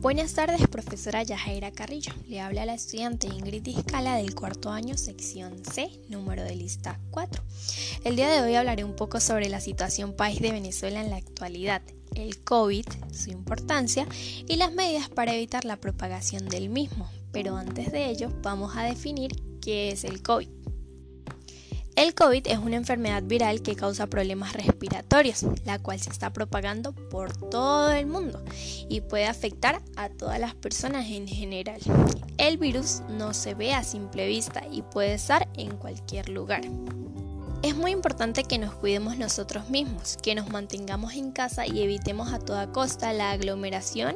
[0.00, 2.12] Buenas tardes, profesora Yajaira Carrillo.
[2.28, 7.42] Le habla la estudiante Ingrid Iscala del cuarto año, sección C, número de lista 4.
[8.04, 11.16] El día de hoy hablaré un poco sobre la situación país de Venezuela en la
[11.16, 11.82] actualidad,
[12.14, 14.06] el COVID, su importancia
[14.46, 17.10] y las medidas para evitar la propagación del mismo.
[17.32, 20.57] Pero antes de ello, vamos a definir qué es el COVID.
[21.98, 26.92] El COVID es una enfermedad viral que causa problemas respiratorios, la cual se está propagando
[26.92, 28.40] por todo el mundo
[28.88, 31.80] y puede afectar a todas las personas en general.
[32.36, 36.60] El virus no se ve a simple vista y puede estar en cualquier lugar.
[37.64, 42.32] Es muy importante que nos cuidemos nosotros mismos, que nos mantengamos en casa y evitemos
[42.32, 44.14] a toda costa la aglomeración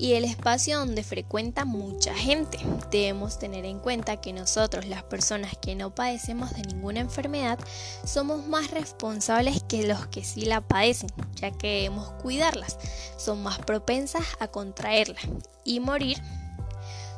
[0.00, 2.58] y el espacio donde frecuenta mucha gente.
[2.90, 7.58] Debemos tener en cuenta que nosotros, las personas que no padecemos de ninguna enfermedad,
[8.04, 12.78] somos más responsables que los que sí la padecen, ya que debemos cuidarlas.
[13.18, 15.20] Son más propensas a contraerla
[15.64, 16.16] y morir,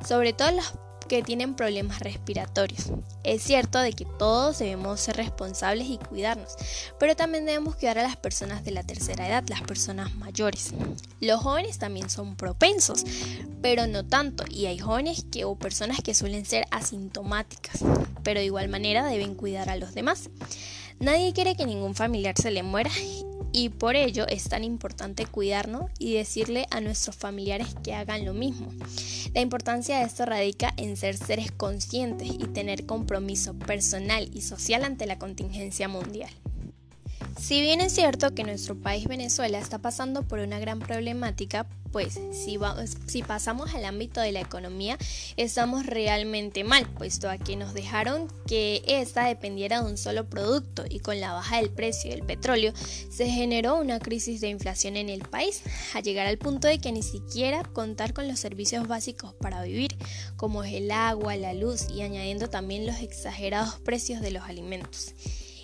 [0.04, 0.74] sobre todo las
[1.12, 2.90] que tienen problemas respiratorios.
[3.22, 6.56] Es cierto de que todos debemos ser responsables y cuidarnos,
[6.98, 10.72] pero también debemos cuidar a las personas de la tercera edad, las personas mayores.
[11.20, 13.04] Los jóvenes también son propensos,
[13.60, 17.84] pero no tanto, y hay jóvenes que o personas que suelen ser asintomáticas,
[18.22, 20.30] pero de igual manera deben cuidar a los demás.
[20.98, 22.90] Nadie quiere que ningún familiar se le muera
[23.52, 28.34] y por ello es tan importante cuidarnos y decirle a nuestros familiares que hagan lo
[28.34, 28.68] mismo.
[29.34, 34.84] La importancia de esto radica en ser seres conscientes y tener compromiso personal y social
[34.84, 36.30] ante la contingencia mundial.
[37.42, 42.20] Si bien es cierto que nuestro país Venezuela está pasando por una gran problemática, pues
[42.30, 42.56] si,
[43.06, 44.96] si pasamos al ámbito de la economía,
[45.36, 50.84] estamos realmente mal, puesto a que nos dejaron que esta dependiera de un solo producto
[50.88, 52.72] y con la baja del precio del petróleo
[53.10, 55.62] se generó una crisis de inflación en el país,
[55.94, 59.96] a llegar al punto de que ni siquiera contar con los servicios básicos para vivir,
[60.36, 65.12] como es el agua, la luz y añadiendo también los exagerados precios de los alimentos.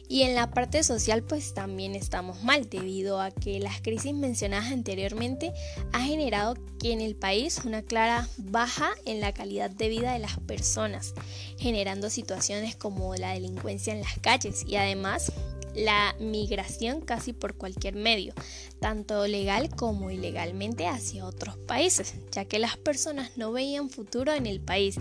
[0.09, 4.73] Y en la parte social pues también estamos mal debido a que las crisis mencionadas
[4.73, 5.53] anteriormente
[5.93, 10.19] ha generado que en el país una clara baja en la calidad de vida de
[10.19, 11.15] las personas,
[11.59, 15.31] generando situaciones como la delincuencia en las calles y además
[15.75, 18.33] la migración casi por cualquier medio,
[18.81, 24.47] tanto legal como ilegalmente hacia otros países, ya que las personas no veían futuro en
[24.47, 24.97] el país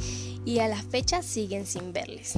[0.46, 2.34] y a la fecha siguen sin verles.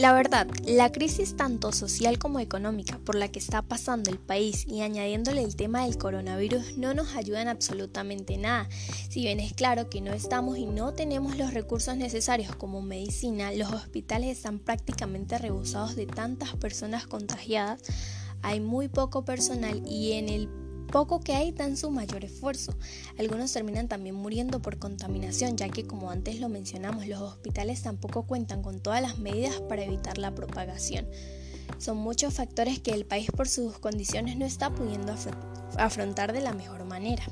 [0.00, 4.66] La verdad, la crisis tanto social como económica por la que está pasando el país
[4.66, 8.66] y añadiéndole el tema del coronavirus no nos ayudan absolutamente nada.
[9.10, 13.52] Si bien es claro que no estamos y no tenemos los recursos necesarios como medicina,
[13.52, 17.82] los hospitales están prácticamente rebosados de tantas personas contagiadas,
[18.40, 20.48] hay muy poco personal y en el
[20.90, 22.74] poco que hay dan su mayor esfuerzo.
[23.18, 28.24] Algunos terminan también muriendo por contaminación, ya que como antes lo mencionamos, los hospitales tampoco
[28.24, 31.06] cuentan con todas las medidas para evitar la propagación.
[31.78, 35.14] Son muchos factores que el país por sus condiciones no está pudiendo
[35.78, 37.24] afrontar de la mejor manera.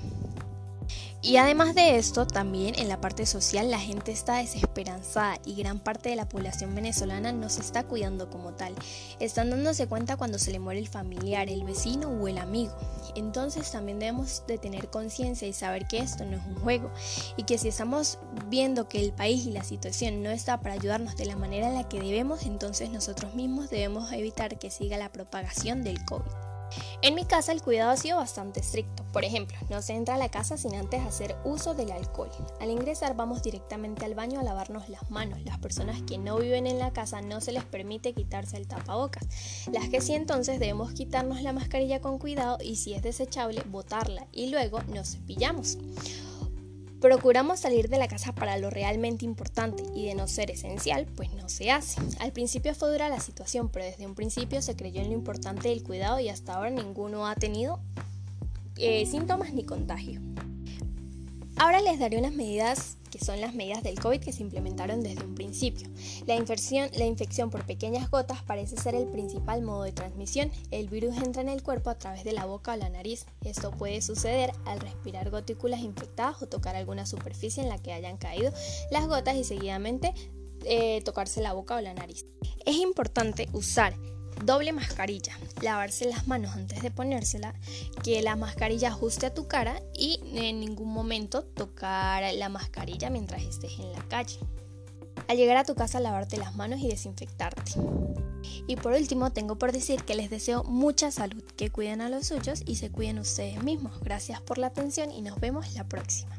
[1.20, 5.80] Y además de esto, también en la parte social la gente está desesperanzada y gran
[5.80, 8.72] parte de la población venezolana no se está cuidando como tal.
[9.18, 12.72] Están dándose cuenta cuando se le muere el familiar, el vecino o el amigo.
[13.16, 16.92] Entonces también debemos de tener conciencia y saber que esto no es un juego
[17.36, 21.16] y que si estamos viendo que el país y la situación no está para ayudarnos
[21.16, 25.10] de la manera en la que debemos, entonces nosotros mismos debemos evitar que siga la
[25.10, 26.47] propagación del COVID.
[27.02, 29.04] En mi casa el cuidado ha sido bastante estricto.
[29.12, 32.30] Por ejemplo, no se entra a la casa sin antes hacer uso del alcohol.
[32.60, 35.40] Al ingresar vamos directamente al baño a lavarnos las manos.
[35.44, 39.26] Las personas que no viven en la casa no se les permite quitarse el tapabocas.
[39.72, 44.26] Las que sí entonces debemos quitarnos la mascarilla con cuidado y si es desechable botarla
[44.32, 45.78] y luego nos cepillamos.
[47.00, 51.32] Procuramos salir de la casa para lo realmente importante y de no ser esencial, pues
[51.32, 52.00] no se hace.
[52.18, 55.68] Al principio fue dura la situación, pero desde un principio se creyó en lo importante
[55.68, 57.78] del cuidado y hasta ahora ninguno ha tenido
[58.76, 60.20] eh, síntomas ni contagio.
[61.60, 65.24] Ahora les daré unas medidas que son las medidas del COVID que se implementaron desde
[65.24, 65.88] un principio.
[66.26, 70.52] La infección, la infección por pequeñas gotas parece ser el principal modo de transmisión.
[70.70, 73.26] El virus entra en el cuerpo a través de la boca o la nariz.
[73.44, 78.18] Esto puede suceder al respirar gotículas infectadas o tocar alguna superficie en la que hayan
[78.18, 78.52] caído
[78.90, 80.14] las gotas y seguidamente
[80.64, 82.24] eh, tocarse la boca o la nariz.
[82.66, 83.94] Es importante usar
[84.44, 87.54] doble mascarilla, lavarse las manos antes de ponérsela,
[88.02, 93.42] que la mascarilla ajuste a tu cara y en ningún momento tocar la mascarilla mientras
[93.42, 94.38] estés en la calle.
[95.26, 97.72] Al llegar a tu casa, lavarte las manos y desinfectarte.
[98.66, 102.26] Y por último, tengo por decir que les deseo mucha salud, que cuiden a los
[102.26, 104.00] suyos y se cuiden ustedes mismos.
[104.00, 106.38] Gracias por la atención y nos vemos la próxima.